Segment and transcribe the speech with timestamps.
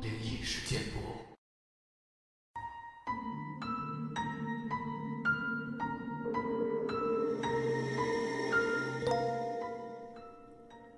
[0.00, 0.98] 灵异事件簿。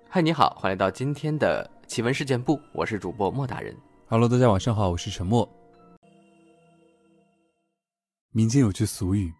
[0.09, 3.75] 嗨，你好，欢迎来到今天的奇闻事件部，我是主播莫大人。
[4.07, 5.49] Hello，大家晚上好，我是陈默。
[8.31, 9.33] 民间有句俗语，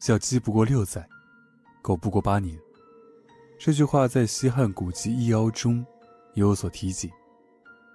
[0.00, 1.06] 小“鸡不过六载，
[1.82, 2.58] 狗不过八年”。
[3.58, 5.84] 这句话在西汉古籍《易妖》中
[6.34, 7.10] 也有所提及，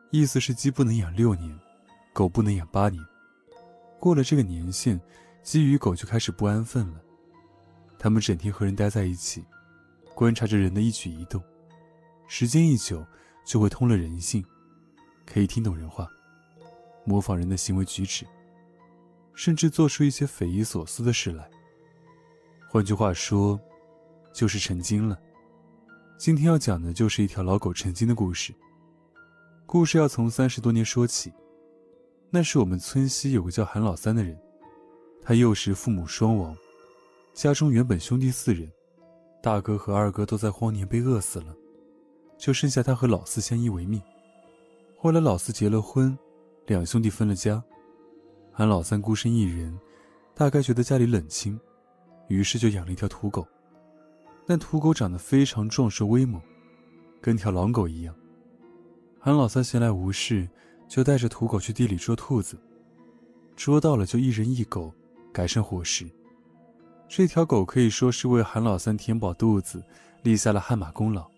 [0.09, 1.59] 意思是鸡不能养六年，
[2.13, 3.03] 狗不能养八年。
[3.99, 4.99] 过了这个年限，
[5.43, 7.01] 鸡与狗就开始不安分了，
[7.99, 9.43] 它们整天和人待在一起，
[10.15, 11.43] 观察着人的一举一动，
[12.27, 13.05] 时间一久，
[13.45, 14.43] 就会通了人性。
[15.25, 16.07] 可以听懂人话，
[17.05, 18.25] 模仿人的行为举止，
[19.35, 21.47] 甚至做出一些匪夷所思的事来。
[22.67, 23.59] 换句话说，
[24.33, 25.19] 就是成精了。
[26.19, 28.53] 今天要讲的就是一条老狗成精的故事。
[29.65, 31.31] 故事要从三十多年说起，
[32.29, 34.37] 那是我们村西有个叫韩老三的人，
[35.21, 36.53] 他幼时父母双亡，
[37.33, 38.69] 家中原本兄弟四人，
[39.41, 41.55] 大哥和二哥都在荒年被饿死了，
[42.37, 44.01] 就剩下他和老四相依为命。
[44.97, 46.19] 后来老四结了婚，
[46.65, 47.63] 两兄弟分了家，
[48.51, 49.79] 韩老三孤身一人，
[50.35, 51.57] 大概觉得家里冷清，
[52.27, 53.47] 于是就养了一条土狗。
[54.49, 56.41] 但土狗长得非常壮硕威猛，
[57.21, 58.15] 跟条狼狗一样。
[59.19, 60.49] 韩老三闲来无事，
[60.87, 62.57] 就带着土狗去地里捉兔子，
[63.55, 64.91] 捉到了就一人一狗，
[65.31, 66.09] 改善伙食。
[67.07, 69.83] 这条狗可以说是为韩老三填饱肚子，
[70.23, 71.29] 立下了汗马功劳。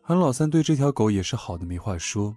[0.00, 2.36] 韩老三对这条狗也是好的没话说。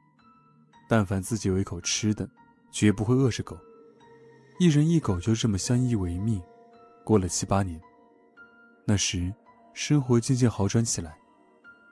[0.89, 2.27] 但凡自己有一口吃的，
[2.71, 3.55] 绝不会饿着狗。
[4.57, 6.41] 一人一狗就这么相依为命，
[7.03, 7.79] 过了七八年。
[8.83, 9.31] 那时，
[9.73, 11.17] 生活渐渐好转起来，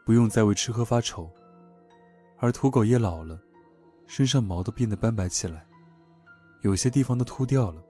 [0.05, 1.29] 不用再为吃喝发愁。
[2.37, 3.39] 而土狗也老了，
[4.07, 5.65] 身上毛都变得斑白起来，
[6.61, 7.83] 有些地方都秃掉了。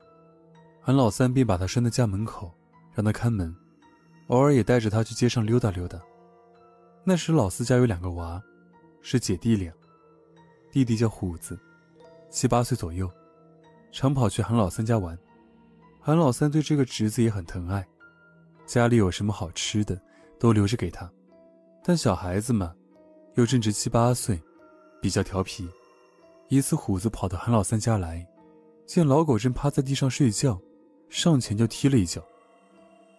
[0.82, 2.52] 韩老三便把它拴在家门口，
[2.94, 3.56] 让它看门，
[4.28, 6.00] 偶尔也带着它去街上溜达溜达。
[7.04, 8.42] 那时老四家有两个娃，
[9.02, 9.72] 是姐弟俩。
[10.72, 11.60] 弟弟叫虎子，
[12.30, 13.10] 七八岁左右，
[13.92, 15.18] 常跑去韩老三家玩。
[16.00, 17.88] 韩老三对这个侄子也很疼爱，
[18.70, 20.00] 家里有什么好吃的
[20.38, 21.12] 都留着给他。
[21.84, 22.72] 但小孩子嘛，
[23.34, 24.40] 又正值七八岁，
[25.02, 25.68] 比较调皮。
[26.50, 28.24] 一次，虎子跑到韩老三家来，
[28.86, 30.62] 见老狗正趴在地上睡觉，
[31.10, 32.24] 上前就踢了一脚。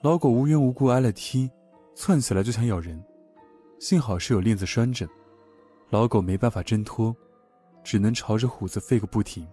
[0.03, 1.51] 老狗无缘无故挨了踢，
[1.97, 3.03] 窜起来就想咬人，
[3.81, 5.09] 幸好是有链子拴着，
[5.89, 7.13] 老狗没办法挣脱。
[7.83, 9.45] 只能朝着虎子吠个不停。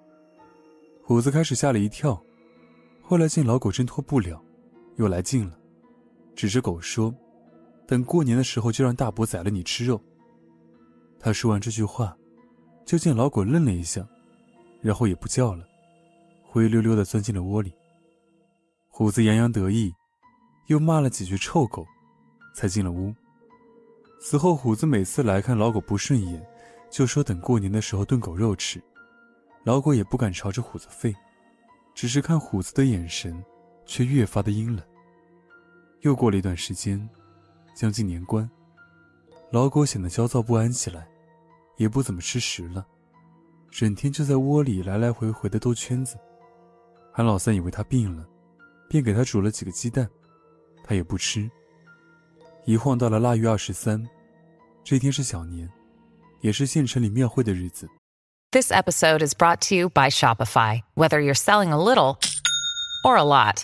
[1.02, 2.22] 虎子开始吓了一跳，
[3.02, 4.40] 后来见老狗挣脱不了，
[4.98, 5.57] 又来劲了，
[6.38, 7.12] 指着狗说
[7.88, 10.00] ：“等过年的时候就让大伯宰了你吃肉。”
[11.20, 12.16] 他说完这句话，
[12.86, 14.08] 就见老狗愣了一下，
[14.80, 15.66] 然后也不叫了，
[16.44, 17.74] 灰溜溜的钻进了窝里。
[18.88, 19.92] 虎子洋洋得意，
[20.68, 21.84] 又骂了几句臭狗，
[22.54, 23.12] 才进了屋。
[24.22, 26.46] 此后，虎子每次来看老狗不顺眼。
[26.90, 28.82] 就说等过年的时候炖狗肉吃，
[29.66, 31.14] 老狗也不敢朝着虎子吠，
[31.96, 33.44] 只是看虎子的眼神，
[33.86, 34.86] 却越发的阴冷。
[36.02, 37.10] 又过了一段时间，
[37.76, 38.50] 将近年关，
[39.52, 41.08] 老狗显得焦躁不安起来，
[41.78, 42.86] 也不怎么吃食了，
[43.72, 46.18] 整天就在窝里来来回回的兜圈子。
[47.12, 48.26] 韩老三以为他病了，
[48.90, 50.08] 便给他煮了几个鸡蛋，
[50.84, 51.50] 他也不吃。
[52.66, 54.08] 一晃到了腊月二十三，
[54.84, 55.70] 这天是小年。
[56.42, 57.90] 也是县城里庙会的日子。
[58.52, 60.82] This episode is brought to you by Shopify.
[60.94, 62.20] Whether you're selling a little
[63.04, 63.64] or a lot,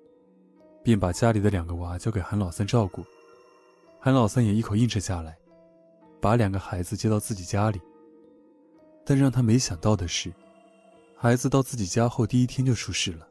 [0.83, 3.03] 便把家里的两个娃交给韩老三照顾。
[3.99, 5.37] 韩老三也一口应承下来，
[6.19, 7.79] 把两个孩子接到自己家里。
[9.03, 10.31] 但让他没想到的是，
[11.15, 13.27] 孩子到自己家后第一天就出事了。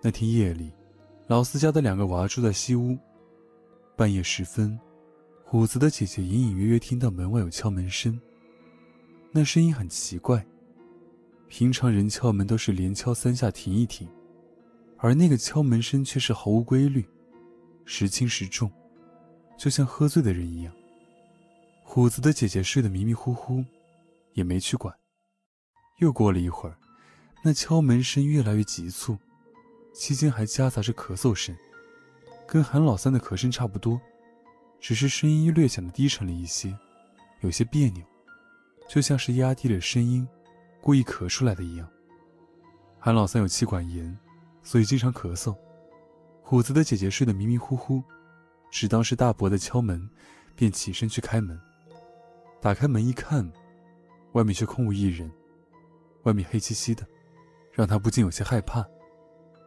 [0.00, 0.72] 那天夜里，
[1.26, 2.96] 老四家的两个娃住在西屋，
[3.96, 4.78] 半夜时分，
[5.44, 8.20] 虎子的姐姐隐隐约约听到门外有敲门声，
[9.32, 10.46] 那声音很奇怪。
[11.48, 14.06] 平常人敲门都是连敲三下停一停，
[14.98, 17.06] 而那个敲门声却是毫无规律，
[17.84, 18.70] 时轻时重，
[19.56, 20.74] 就像喝醉的人一样。
[21.84, 23.64] 虎子的姐姐睡得迷迷糊糊，
[24.34, 24.94] 也没去管。
[26.00, 26.76] 又过了一会儿，
[27.42, 29.16] 那敲门声越来越急促，
[29.94, 31.56] 期间还夹杂着咳嗽声，
[32.46, 34.00] 跟韩老三的咳声差不多，
[34.80, 36.76] 只是声音略显的低沉了一些，
[37.40, 38.04] 有些别扭，
[38.88, 40.26] 就像是压低了声音，
[40.80, 41.88] 故意咳出来的一样。
[42.98, 44.16] 韩老三有气管炎，
[44.68, 45.56] 所以经常咳嗽。
[46.42, 48.02] 虎子的姐姐睡得迷迷糊糊，
[48.70, 50.06] 只当是大伯的敲门，
[50.54, 51.58] 便起身去开门。
[52.60, 53.50] 打开门一看，
[54.32, 55.30] 外面却空无一人。
[56.24, 57.06] 外面黑漆漆的，
[57.72, 58.86] 让他不禁有些害怕，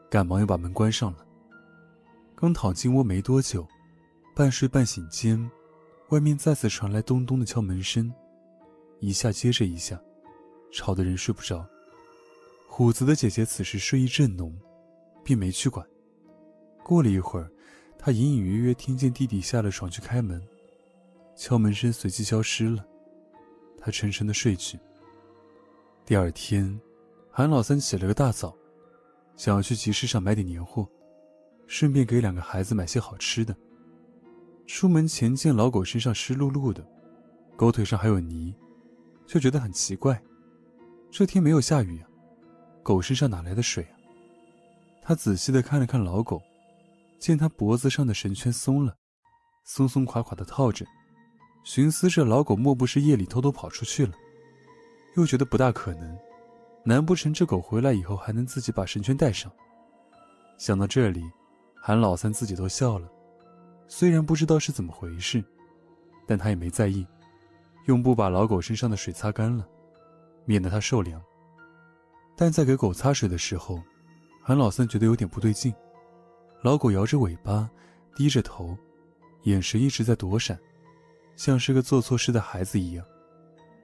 [0.07, 1.25] 赶忙又把门关上了。
[2.35, 3.67] 刚躺进窝没多久，
[4.35, 5.49] 半睡半醒间，
[6.09, 8.13] 外面再次传来咚咚的敲门声，
[8.99, 9.99] 一下接着一下，
[10.71, 11.65] 吵得人睡不着。
[12.67, 14.55] 虎子的姐姐此时睡意正浓，
[15.23, 15.85] 并没去管。
[16.83, 17.49] 过了一会儿，
[17.97, 20.41] 她隐隐约约听见弟弟下了床去开门，
[21.35, 22.85] 敲门声随即消失了，
[23.77, 24.79] 她沉沉的睡去。
[26.05, 26.79] 第二天，
[27.29, 28.55] 韩老三起了个大早，
[29.35, 30.87] 想要去集市上买点年货，
[31.67, 33.55] 顺便给两个孩子买些好吃的。
[34.67, 36.85] 出门前见老狗身上湿漉漉的，
[37.55, 38.55] 狗腿上还有泥，
[39.25, 40.21] 就觉得很奇怪。
[41.09, 42.07] 这天没有下雨啊，
[42.81, 44.00] 狗身上哪来的水啊？
[45.01, 46.41] 他仔细的看了看老狗，
[47.19, 48.95] 见它脖子上的绳圈松了，
[49.65, 50.85] 松松垮垮的套着，
[51.63, 54.13] 寻思着老狗莫不是夜里偷偷跑出去了。
[55.17, 56.17] 又觉得不大可能，
[56.85, 59.51] 难不成这狗回来以后还能自己把绳圈带上？
[60.57, 61.23] 想到这里，
[61.75, 63.09] 韩老三自己都笑了。
[63.87, 65.43] 虽然不知道是怎么回事，
[66.27, 67.05] 但他也没在意，
[67.87, 69.67] 用布把老狗身上的水擦干了，
[70.45, 71.21] 免得它受凉。
[72.37, 73.81] 但在给狗擦水的时候，
[74.41, 75.73] 韩老三觉得有点不对劲。
[76.63, 77.69] 老狗摇着尾巴，
[78.15, 78.77] 低着头，
[79.43, 80.59] 眼神一直在躲闪，
[81.35, 83.05] 像是个做错事的孩子一样。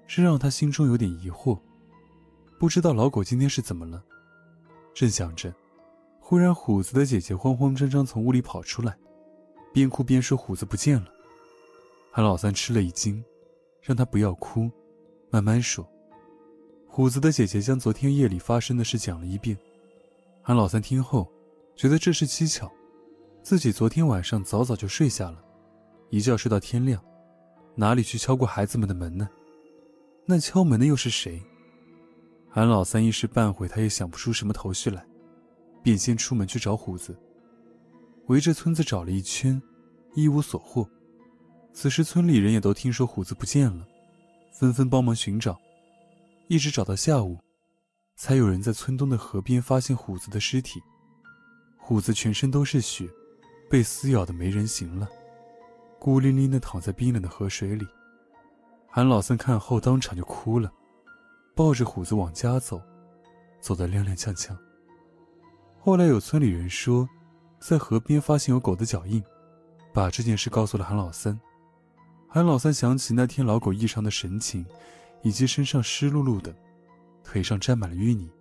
[0.08, 1.60] 这让他心中有点疑惑，
[2.60, 4.04] 不知道老狗今天是怎么了。
[4.94, 5.54] 正想着，
[6.20, 8.98] 忽然虎子的姐姐慌慌张张从屋里跑出来，
[9.74, 11.08] 边哭边说：“虎子不见了。”
[12.12, 13.24] 韩老三吃了一惊，
[13.82, 14.72] 让他不要哭，
[15.30, 15.88] 慢慢说。
[16.88, 19.58] 虎子的姐姐将昨天夜里发生的事讲了一遍。
[20.48, 21.30] 韩老三听后，
[21.76, 22.72] 觉得这是蹊跷，
[23.44, 25.44] 自己昨天晚上早早就睡下了，
[26.10, 27.04] 一觉睡到天亮，
[27.76, 29.28] 哪里去敲过孩子们的门呢？
[30.26, 31.44] 那敲门的又是谁？
[32.48, 35.06] 韩老三一时半会他也想不出什么头绪来，
[35.84, 37.14] 便先出门去找虎子。
[38.28, 39.62] 围着村子找了一圈，
[40.16, 40.90] 一无所获。
[41.74, 43.86] 此时村里人也都听说虎子不见了，
[44.54, 45.60] 纷纷帮忙寻找，
[46.48, 47.38] 一直找到下午，
[48.18, 50.82] 才有人在村东的河边发现虎子的尸体。
[51.78, 53.08] 虎子全身都是血，
[53.70, 55.08] 被撕咬的没人形了，
[56.00, 57.88] 孤零零的躺在冰冷的河水里。
[58.90, 60.74] 韩老三看后当场就哭了，
[61.56, 62.82] 抱着虎子往家走，
[63.62, 64.58] 走得踉踉跄跄。
[65.80, 67.08] 后来有村里人说，
[67.60, 69.24] 在河边发现有狗的脚印，
[69.94, 71.40] 把这件事告诉了韩老三。
[72.28, 74.66] 韩老三想起那天老狗异常的神情，
[75.22, 76.54] 以及身上湿漉漉的，
[77.28, 78.32] 腿上沾满了淤泥，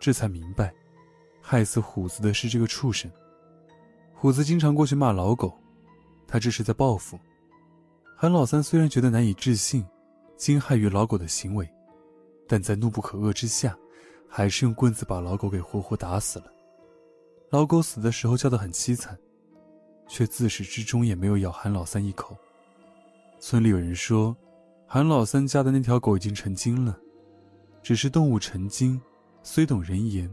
[0.00, 0.74] 这才明白，
[1.42, 3.08] 害死虎子的是这个畜生。
[4.14, 5.52] 虎子经常过去骂老狗，
[6.26, 7.20] 他这是在报复。
[8.16, 9.84] 韩老三虽然觉得难以置信，
[10.38, 11.68] 惊骇于老狗的行为，
[12.48, 13.76] 但在怒不可遏之下，
[14.26, 16.46] 还是用棍子把老狗给活活打死了。
[17.50, 19.16] 老狗死的时候叫得很凄惨，
[20.08, 22.34] 却自始至终也没有咬韩老三一口。
[23.38, 24.34] 村里有人说，
[24.86, 26.98] 韩老三家的那条狗已经成精了，
[27.88, 29.00] 只是动物成精，
[29.42, 30.30] 虽懂人言，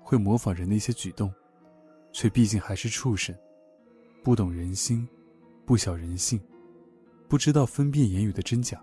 [0.00, 1.30] 会模仿人的一些举动，
[2.12, 3.36] 却毕竟还是畜生，
[4.24, 5.06] 不懂人心，
[5.66, 6.40] 不晓人性。
[7.28, 8.82] 不知道分辨言语的真假，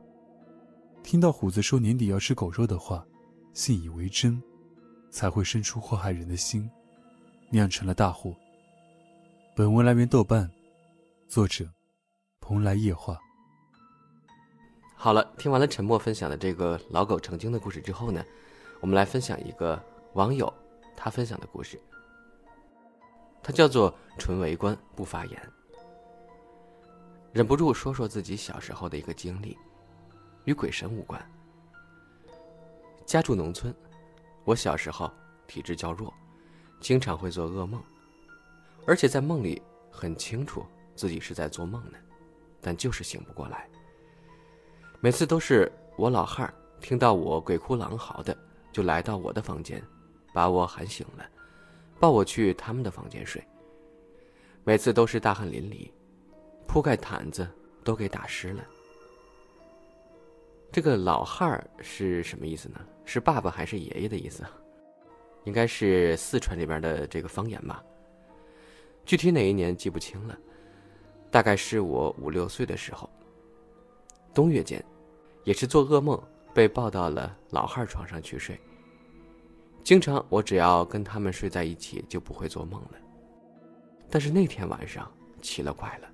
[1.01, 3.03] 听到虎子说年底要吃狗肉的话，
[3.53, 4.39] 信以为真，
[5.09, 6.69] 才会生出祸害人的心，
[7.49, 8.35] 酿成了大祸。
[9.55, 10.47] 本文来源豆瓣，
[11.27, 11.67] 作者
[12.39, 13.19] 蓬莱夜话。
[15.05, 18.25] 好了，听完了沉默分享的这个老狗成精的故事之后呢，
[18.79, 19.79] 我们来分享一个
[20.13, 20.51] 网友
[20.95, 21.79] 他分享的故事。
[23.43, 25.39] 他叫做纯围观不发言。
[27.31, 29.55] 忍不住说说自己小时候的一个经历，
[30.45, 31.23] 与鬼神无关。
[33.05, 33.71] 家住农村，
[34.43, 35.13] 我小时候
[35.45, 36.11] 体质较弱，
[36.79, 37.79] 经常会做噩梦，
[38.87, 41.97] 而且在梦里很清楚自己是在做梦呢，
[42.59, 43.69] 但就是醒不过来。
[44.99, 48.35] 每次都是我老汉儿听到我鬼哭狼嚎的，
[48.71, 49.81] 就来到我的房间，
[50.33, 51.25] 把我喊醒了，
[51.99, 53.43] 抱我去他们的房间睡。
[54.63, 55.89] 每次都是大汗淋漓。
[56.67, 57.47] 铺盖毯子
[57.83, 58.65] 都给打湿了。
[60.71, 62.81] 这个老汉儿是什么意思呢？
[63.05, 64.43] 是爸爸还是爷爷的意思？
[65.43, 67.83] 应该是四川这边的这个方言吧。
[69.05, 70.35] 具体哪一年记不清了，
[71.29, 73.07] 大概是我五六岁的时候。
[74.35, 74.83] 冬月间，
[75.45, 76.21] 也是做噩梦，
[76.53, 78.59] 被抱到了老汉床上去睡。
[79.81, 82.91] 经常我只要跟他们睡在一起，就不会做梦了。
[84.09, 85.09] 但是那天晚上
[85.41, 86.09] 奇了怪了，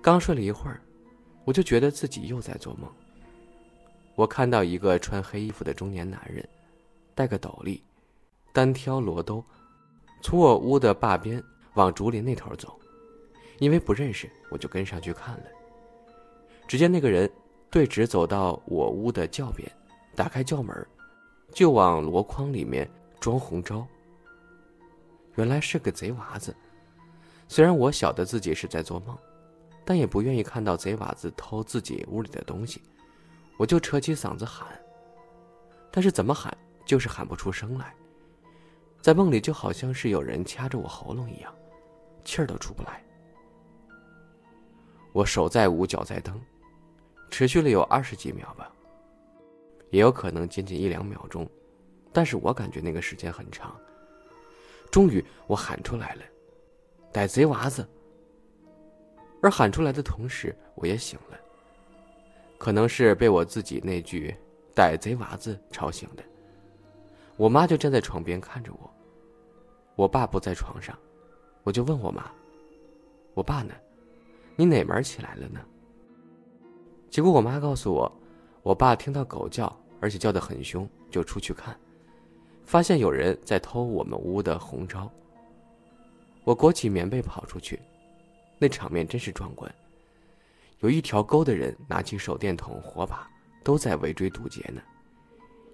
[0.00, 0.80] 刚睡了一会儿，
[1.44, 2.88] 我就觉得自己又在做梦。
[4.14, 6.48] 我看到一个穿黑衣服的中年男人，
[7.12, 7.82] 戴个斗笠，
[8.52, 9.44] 单挑罗兜，
[10.22, 11.42] 从我屋的坝边
[11.74, 12.78] 往竹林那头走。
[13.58, 15.44] 因为不认识，我就跟上去看了。
[16.66, 17.30] 只见那个人
[17.70, 19.70] 对直走到我屋的轿边，
[20.14, 20.74] 打开轿门。
[21.52, 22.90] 就往箩筐里面
[23.20, 23.86] 装红招。
[25.36, 26.54] 原来是个贼娃子。
[27.46, 29.16] 虽然我晓得自己是在做梦，
[29.84, 32.82] 但也不愿意看到贼娃子偷自己屋里的东西，
[33.56, 34.66] 我就扯起嗓子喊。
[35.92, 37.94] 但是怎么喊就是喊不出声来，
[39.00, 41.54] 在梦里就好像是有人掐着我喉咙一样，
[42.24, 43.00] 气儿都出不来。
[45.12, 46.40] 我手在捂，脚在蹬，
[47.30, 48.70] 持续了有二十几秒吧。
[49.90, 51.48] 也有可能仅仅一两秒钟，
[52.12, 53.76] 但是我感觉那个时间很长。
[54.90, 56.22] 终于，我喊出来了
[57.12, 57.86] ：“逮贼娃子！”
[59.42, 61.38] 而喊出来的同时，我也醒了。
[62.58, 64.34] 可能是被我自己那句
[64.74, 66.24] “逮贼娃子”吵醒的。
[67.36, 68.90] 我妈就站在床边看着我。
[69.96, 70.98] 我爸不在床上，
[71.62, 72.30] 我就问我妈
[73.34, 73.74] ：“我爸呢？
[74.56, 75.60] 你哪门起来了呢？”
[77.14, 78.12] 结果我妈告诉我，
[78.64, 79.72] 我爸听到狗叫。
[80.00, 81.78] 而且叫得很凶，就出去看，
[82.64, 85.08] 发现有人在偷我们屋的红招。
[86.42, 87.80] 我裹起棉被跑出去，
[88.58, 89.72] 那场面真是壮观。
[90.80, 93.30] 有一条沟的人拿起手电筒、火把，
[93.62, 94.82] 都在围追堵截呢，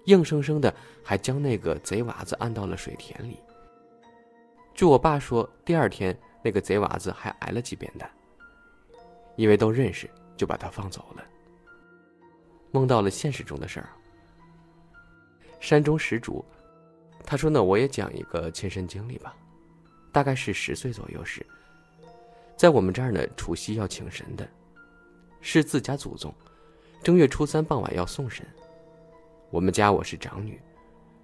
[0.05, 0.71] 硬生生的
[1.03, 3.39] 还将那个贼娃子按到了水田里。
[4.75, 8.07] 据我爸说，第二天那个贼娃子还挨了几鞭打，
[9.35, 10.07] 因为都认识，
[10.41, 11.23] 就把他放走了。
[12.71, 13.89] 梦到了现实中的事儿。
[15.59, 16.43] 山中石主，
[17.23, 19.35] 他说呢，我也讲一个亲身经历吧。
[20.11, 21.45] 大概是十岁左右时，
[22.57, 24.49] 在我们这儿呢，除夕要请神的，
[25.41, 26.33] 是自家祖宗。
[27.03, 28.43] 正月初三傍晚要送神。
[29.51, 30.59] 我们家我是长女，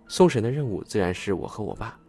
[0.08, 2.00] 送神的任务自然是我和我爸。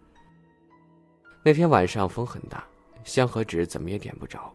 [1.42, 2.62] 那天晚上风很大，
[3.02, 4.54] 香和纸怎么也点不着。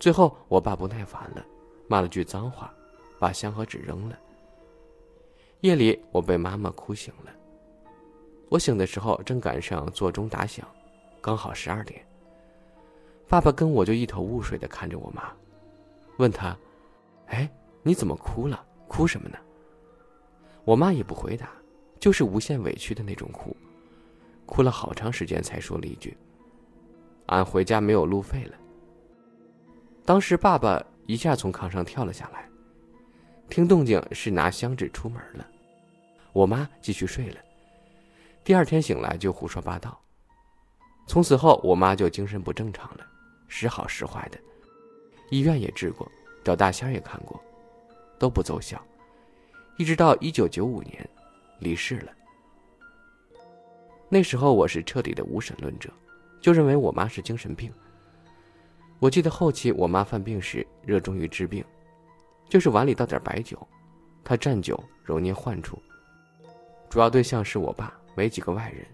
[0.00, 1.44] 最后我爸不耐烦了，
[1.88, 2.72] 骂了句脏话，
[3.18, 4.16] 把香和纸扔了。
[5.62, 7.32] 夜里，我被妈妈哭醒了。
[8.48, 10.66] 我醒的时候正赶上座钟打响，
[11.20, 12.06] 刚好十二点。
[13.26, 15.32] 爸爸跟我就一头雾水的看着我妈，
[16.18, 16.56] 问他
[17.28, 17.50] ：“哎，
[17.82, 18.64] 你怎么哭了？
[18.86, 19.36] 哭什么呢？”
[20.64, 21.50] 我妈也不回答，
[21.98, 23.56] 就是无限委屈的那种哭，
[24.46, 26.16] 哭了好长时间才说了一句
[27.26, 28.54] ：“俺回家没有路费了。”
[30.06, 32.46] 当时爸爸一下从炕上跳了下来。
[33.48, 35.46] 听动静是拿香纸出门了，
[36.34, 37.36] 我妈继续睡了。
[38.44, 39.98] 第二天醒来就胡说八道。
[41.06, 43.06] 从此后，我妈就精神不正常了，
[43.48, 44.38] 时好时坏的，
[45.30, 46.06] 医院也治过，
[46.44, 47.42] 找大仙也看过，
[48.18, 48.78] 都不奏效。
[49.78, 51.08] 一直到一九九五年，
[51.58, 52.12] 离世了。
[54.10, 55.90] 那时候我是彻底的无神论者，
[56.38, 57.72] 就认为我妈是精神病。
[59.00, 61.64] 我记得后期我妈犯病时，热衷于治病。
[62.48, 63.58] 就是碗里倒点白酒，
[64.24, 65.78] 她蘸酒揉捏患处。
[66.88, 68.86] 主要对象是我爸，没几个外人，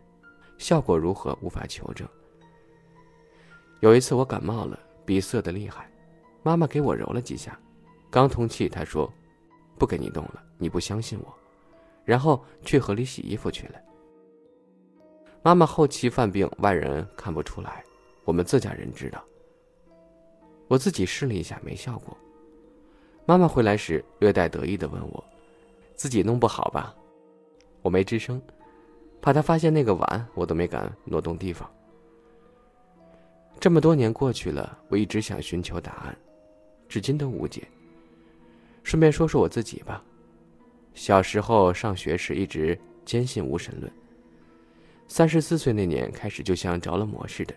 [0.59, 2.07] 效果如何无法求证。
[3.81, 5.89] 有一次我感冒了，鼻塞的厉害，
[6.43, 7.59] 妈妈给我揉了几下，
[8.11, 9.11] 刚通气，她说
[9.79, 11.33] ：“不给你动了，你不相信我。”
[12.05, 13.81] 然后去河里洗衣服去了。
[15.43, 17.85] 妈妈后期犯病，外人看不出来，
[18.25, 19.25] 我们自家人知道。
[20.69, 22.17] 我自己试了一下，没效果。
[23.27, 25.25] 妈妈回来时，略带得意的问我
[25.95, 26.95] ：“自己弄不好吧？”
[27.83, 28.41] 我没吱声，
[29.21, 31.71] 怕她发现那个碗，我都没敢挪动地方。
[33.61, 36.17] 这么多年过去了，我一直想寻求答案，
[36.89, 37.67] 至今都无解。
[38.83, 40.03] 顺便说说我自己吧，
[40.93, 43.91] 小时候上学时一直坚信无神论。
[45.09, 47.55] 三十四岁那年开始，就像着了魔似的，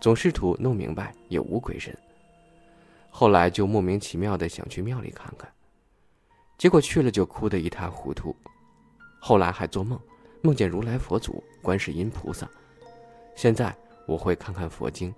[0.00, 1.96] 总试图弄明白有无鬼神。
[3.10, 5.52] 后来就莫名其妙的想去庙里看看，
[6.56, 8.34] 结果去了就哭得一塌糊涂。
[9.20, 9.98] 后来还做梦，
[10.42, 12.48] 梦见如来佛祖、观世音菩萨。
[13.34, 15.12] 现在我会看看佛经。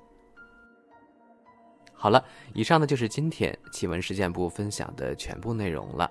[1.92, 6.10] 好了，以上呢就是今天奇闻事件部分享的全部内容了。